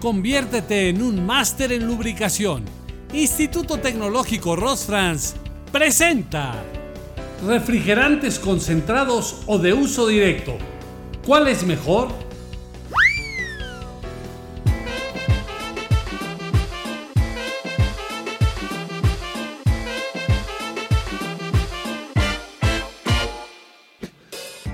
Conviértete 0.00 0.90
en 0.90 1.02
un 1.02 1.26
máster 1.26 1.72
en 1.72 1.84
lubricación. 1.84 2.64
Instituto 3.12 3.78
Tecnológico 3.78 4.54
Rosfrans 4.54 5.34
presenta 5.72 6.54
refrigerantes 7.44 8.38
concentrados 8.38 9.42
o 9.46 9.58
de 9.58 9.72
uso 9.72 10.06
directo. 10.06 10.56
¿Cuál 11.26 11.48
es 11.48 11.64
mejor? 11.64 12.10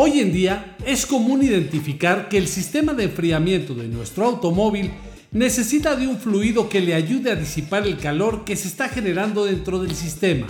Hoy 0.00 0.20
en 0.20 0.32
día 0.32 0.76
es 0.86 1.06
común 1.06 1.42
identificar 1.42 2.28
que 2.28 2.38
el 2.38 2.46
sistema 2.46 2.94
de 2.94 3.02
enfriamiento 3.02 3.74
de 3.74 3.88
nuestro 3.88 4.26
automóvil 4.26 4.92
necesita 5.32 5.96
de 5.96 6.06
un 6.06 6.18
fluido 6.18 6.68
que 6.68 6.80
le 6.80 6.94
ayude 6.94 7.32
a 7.32 7.34
disipar 7.34 7.84
el 7.84 7.96
calor 7.96 8.44
que 8.44 8.54
se 8.54 8.68
está 8.68 8.88
generando 8.88 9.44
dentro 9.44 9.82
del 9.82 9.96
sistema. 9.96 10.46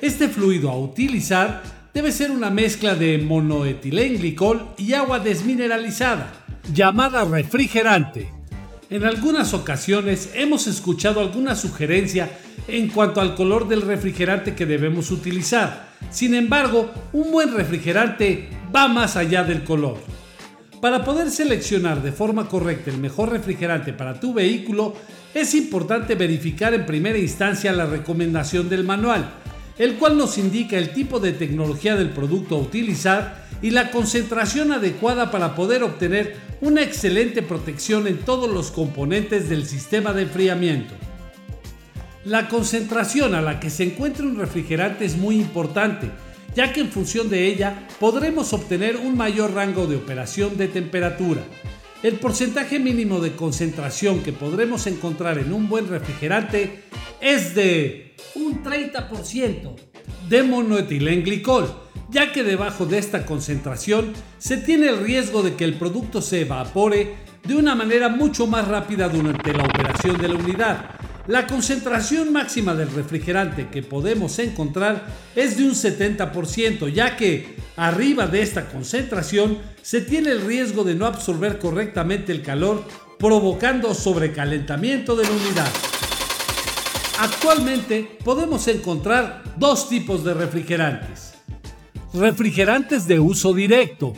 Este 0.00 0.28
fluido 0.28 0.70
a 0.70 0.78
utilizar 0.78 1.62
debe 1.92 2.10
ser 2.10 2.30
una 2.30 2.48
mezcla 2.48 2.94
de 2.94 3.18
monoetilenglicol 3.18 4.70
y 4.78 4.94
agua 4.94 5.18
desmineralizada, 5.18 6.32
llamada 6.72 7.22
refrigerante. 7.26 8.30
En 8.88 9.04
algunas 9.04 9.52
ocasiones 9.52 10.30
hemos 10.34 10.66
escuchado 10.68 11.20
alguna 11.20 11.54
sugerencia 11.54 12.30
en 12.66 12.88
cuanto 12.88 13.20
al 13.20 13.34
color 13.34 13.68
del 13.68 13.82
refrigerante 13.82 14.54
que 14.54 14.64
debemos 14.64 15.10
utilizar. 15.10 15.92
Sin 16.10 16.34
embargo, 16.34 16.90
un 17.12 17.30
buen 17.30 17.54
refrigerante 17.54 18.53
va 18.74 18.88
más 18.88 19.16
allá 19.16 19.44
del 19.44 19.62
color. 19.64 19.98
Para 20.80 21.04
poder 21.04 21.30
seleccionar 21.30 22.02
de 22.02 22.12
forma 22.12 22.48
correcta 22.48 22.90
el 22.90 22.98
mejor 22.98 23.30
refrigerante 23.30 23.92
para 23.92 24.20
tu 24.20 24.34
vehículo, 24.34 24.94
es 25.32 25.54
importante 25.54 26.14
verificar 26.14 26.74
en 26.74 26.84
primera 26.84 27.18
instancia 27.18 27.72
la 27.72 27.86
recomendación 27.86 28.68
del 28.68 28.84
manual, 28.84 29.30
el 29.78 29.94
cual 29.94 30.18
nos 30.18 30.38
indica 30.38 30.76
el 30.76 30.92
tipo 30.92 31.20
de 31.20 31.32
tecnología 31.32 31.96
del 31.96 32.10
producto 32.10 32.56
a 32.56 32.60
utilizar 32.60 33.44
y 33.62 33.70
la 33.70 33.90
concentración 33.90 34.72
adecuada 34.72 35.30
para 35.30 35.54
poder 35.54 35.82
obtener 35.82 36.36
una 36.60 36.82
excelente 36.82 37.42
protección 37.42 38.06
en 38.06 38.18
todos 38.18 38.50
los 38.50 38.70
componentes 38.70 39.48
del 39.48 39.66
sistema 39.66 40.12
de 40.12 40.22
enfriamiento. 40.22 40.94
La 42.24 42.48
concentración 42.48 43.34
a 43.34 43.42
la 43.42 43.60
que 43.60 43.70
se 43.70 43.84
encuentra 43.84 44.26
un 44.26 44.36
refrigerante 44.36 45.04
es 45.04 45.16
muy 45.16 45.36
importante, 45.36 46.10
ya 46.54 46.72
que 46.72 46.80
en 46.80 46.90
función 46.90 47.28
de 47.28 47.46
ella 47.46 47.88
podremos 47.98 48.52
obtener 48.52 48.96
un 48.96 49.16
mayor 49.16 49.54
rango 49.54 49.86
de 49.86 49.96
operación 49.96 50.56
de 50.56 50.68
temperatura. 50.68 51.42
El 52.02 52.14
porcentaje 52.14 52.78
mínimo 52.78 53.20
de 53.20 53.34
concentración 53.34 54.22
que 54.22 54.32
podremos 54.32 54.86
encontrar 54.86 55.38
en 55.38 55.52
un 55.52 55.68
buen 55.68 55.88
refrigerante 55.88 56.84
es 57.20 57.54
de 57.54 58.14
un 58.34 58.62
30% 58.62 59.74
de 60.28 60.42
monoetilenglicol, 60.42 61.74
ya 62.10 62.30
que 62.32 62.42
debajo 62.42 62.84
de 62.86 62.98
esta 62.98 63.24
concentración 63.24 64.12
se 64.38 64.58
tiene 64.58 64.88
el 64.88 64.98
riesgo 64.98 65.42
de 65.42 65.54
que 65.54 65.64
el 65.64 65.74
producto 65.74 66.20
se 66.20 66.42
evapore 66.42 67.14
de 67.42 67.56
una 67.56 67.74
manera 67.74 68.08
mucho 68.08 68.46
más 68.46 68.68
rápida 68.68 69.08
durante 69.08 69.52
la 69.52 69.64
operación 69.64 70.18
de 70.18 70.28
la 70.28 70.34
unidad, 70.34 70.93
la 71.26 71.46
concentración 71.46 72.32
máxima 72.32 72.74
del 72.74 72.90
refrigerante 72.90 73.68
que 73.68 73.82
podemos 73.82 74.38
encontrar 74.38 75.06
es 75.34 75.56
de 75.56 75.64
un 75.64 75.70
70%, 75.70 76.92
ya 76.92 77.16
que 77.16 77.56
arriba 77.76 78.26
de 78.26 78.42
esta 78.42 78.66
concentración 78.66 79.58
se 79.80 80.02
tiene 80.02 80.30
el 80.30 80.42
riesgo 80.42 80.84
de 80.84 80.94
no 80.94 81.06
absorber 81.06 81.58
correctamente 81.58 82.30
el 82.30 82.42
calor, 82.42 82.84
provocando 83.18 83.94
sobrecalentamiento 83.94 85.16
de 85.16 85.24
la 85.24 85.30
unidad. 85.30 85.70
Actualmente 87.18 88.18
podemos 88.22 88.68
encontrar 88.68 89.44
dos 89.56 89.88
tipos 89.88 90.24
de 90.24 90.34
refrigerantes. 90.34 91.34
Refrigerantes 92.12 93.06
de 93.06 93.18
uso 93.18 93.54
directo. 93.54 94.12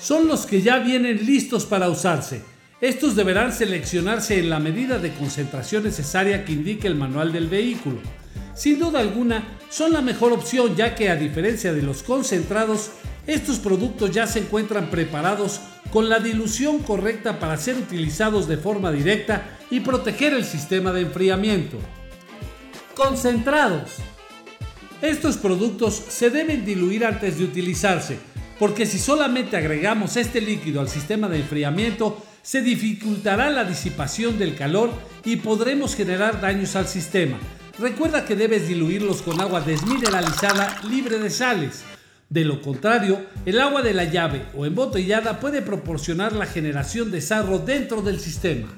Son 0.00 0.26
los 0.26 0.46
que 0.46 0.62
ya 0.62 0.78
vienen 0.78 1.26
listos 1.26 1.66
para 1.66 1.90
usarse 1.90 2.42
estos 2.80 3.16
deberán 3.16 3.52
seleccionarse 3.52 4.38
en 4.38 4.50
la 4.50 4.60
medida 4.60 4.98
de 4.98 5.12
concentración 5.12 5.82
necesaria 5.82 6.44
que 6.44 6.52
indique 6.52 6.86
el 6.86 6.94
manual 6.94 7.32
del 7.32 7.48
vehículo. 7.48 7.98
Sin 8.54 8.78
duda 8.78 9.00
alguna, 9.00 9.58
son 9.68 9.92
la 9.92 10.00
mejor 10.00 10.32
opción 10.32 10.76
ya 10.76 10.94
que 10.94 11.10
a 11.10 11.16
diferencia 11.16 11.72
de 11.72 11.82
los 11.82 12.04
concentrados, 12.04 12.90
estos 13.26 13.58
productos 13.58 14.12
ya 14.12 14.28
se 14.28 14.38
encuentran 14.38 14.90
preparados 14.90 15.60
con 15.90 16.08
la 16.08 16.20
dilución 16.20 16.78
correcta 16.80 17.40
para 17.40 17.56
ser 17.56 17.76
utilizados 17.76 18.46
de 18.46 18.58
forma 18.58 18.92
directa 18.92 19.58
y 19.70 19.80
proteger 19.80 20.32
el 20.32 20.44
sistema 20.44 20.92
de 20.92 21.02
enfriamiento. 21.02 21.78
Concentrados. 22.94 23.90
Estos 25.02 25.36
productos 25.36 25.94
se 26.08 26.30
deben 26.30 26.64
diluir 26.64 27.04
antes 27.04 27.38
de 27.38 27.44
utilizarse, 27.44 28.18
porque 28.58 28.86
si 28.86 28.98
solamente 28.98 29.56
agregamos 29.56 30.16
este 30.16 30.40
líquido 30.40 30.80
al 30.80 30.88
sistema 30.88 31.28
de 31.28 31.38
enfriamiento, 31.38 32.22
se 32.48 32.62
dificultará 32.62 33.50
la 33.50 33.64
disipación 33.64 34.38
del 34.38 34.56
calor 34.56 34.90
y 35.22 35.36
podremos 35.36 35.94
generar 35.94 36.40
daños 36.40 36.76
al 36.76 36.88
sistema. 36.88 37.38
Recuerda 37.78 38.24
que 38.24 38.36
debes 38.36 38.66
diluirlos 38.66 39.20
con 39.20 39.38
agua 39.38 39.60
desmineralizada 39.60 40.80
libre 40.88 41.18
de 41.18 41.28
sales. 41.28 41.82
De 42.30 42.46
lo 42.46 42.62
contrario, 42.62 43.20
el 43.44 43.60
agua 43.60 43.82
de 43.82 43.92
la 43.92 44.04
llave 44.04 44.46
o 44.56 44.64
embotellada 44.64 45.40
puede 45.40 45.60
proporcionar 45.60 46.32
la 46.32 46.46
generación 46.46 47.10
de 47.10 47.20
sarro 47.20 47.58
dentro 47.58 48.00
del 48.00 48.18
sistema. 48.18 48.68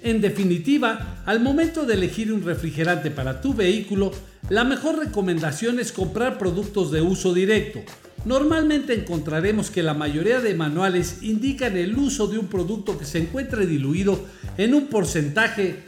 En 0.00 0.20
definitiva, 0.20 1.20
al 1.26 1.40
momento 1.40 1.84
de 1.84 1.94
elegir 1.94 2.32
un 2.32 2.44
refrigerante 2.44 3.10
para 3.10 3.40
tu 3.40 3.54
vehículo, 3.54 4.12
la 4.50 4.62
mejor 4.62 5.00
recomendación 5.00 5.80
es 5.80 5.90
comprar 5.90 6.38
productos 6.38 6.92
de 6.92 7.00
uso 7.00 7.34
directo, 7.34 7.80
Normalmente 8.24 8.94
encontraremos 8.94 9.70
que 9.70 9.82
la 9.82 9.94
mayoría 9.94 10.40
de 10.40 10.54
manuales 10.54 11.22
indican 11.22 11.76
el 11.76 11.96
uso 11.96 12.28
de 12.28 12.38
un 12.38 12.46
producto 12.46 12.96
que 12.96 13.04
se 13.04 13.18
encuentre 13.18 13.66
diluido 13.66 14.24
en 14.56 14.74
un 14.74 14.86
porcentaje 14.86 15.82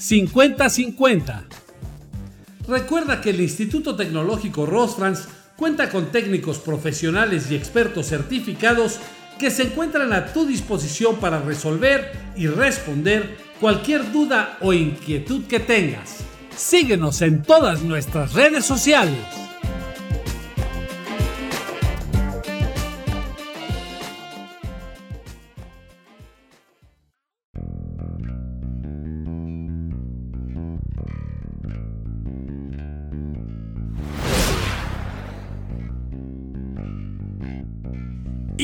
50-50. 0.00 1.44
Recuerda 2.66 3.20
que 3.20 3.30
el 3.30 3.40
Instituto 3.40 3.94
Tecnológico 3.94 4.66
Rosfrans 4.66 5.28
cuenta 5.56 5.88
con 5.88 6.10
técnicos 6.10 6.58
profesionales 6.58 7.50
y 7.50 7.54
expertos 7.54 8.08
certificados 8.08 8.98
que 9.38 9.50
se 9.50 9.64
encuentran 9.64 10.12
a 10.12 10.32
tu 10.32 10.44
disposición 10.44 11.16
para 11.16 11.40
resolver 11.40 12.10
y 12.36 12.48
responder 12.48 13.36
cualquier 13.60 14.10
duda 14.10 14.58
o 14.60 14.72
inquietud 14.72 15.44
que 15.44 15.60
tengas. 15.60 16.18
Síguenos 16.56 17.22
en 17.22 17.42
todas 17.42 17.82
nuestras 17.82 18.32
redes 18.32 18.64
sociales. 18.64 19.45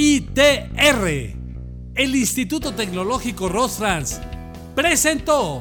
ITR, 0.05 1.07
el 1.95 2.17
Instituto 2.17 2.75
Tecnológico 2.75 3.49
Rosfrans, 3.49 4.21
presentó 4.75 5.61